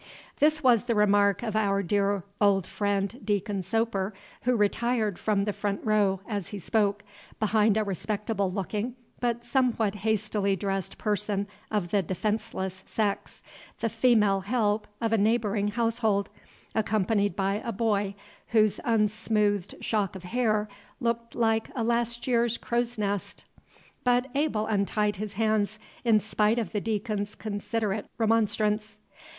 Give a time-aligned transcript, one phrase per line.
[0.39, 1.83] This was the remark of our
[2.41, 7.03] old friend, Deacon Soper, who retired from the front row, as he spoke,
[7.39, 13.43] behind a respectable looking, but somewhat hastily dressed person of the defenceless sex,
[13.79, 16.29] the female help of a neighboring household,
[16.73, 18.15] accompanied by a boy,
[18.47, 20.67] whose unsmoothed shock of hair
[20.99, 23.45] looked like a last year's crow's nest.
[24.03, 28.97] But Abel untied his hands, in spite of the Deacon's considerate remonstrance.